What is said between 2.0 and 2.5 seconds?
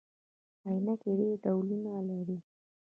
لري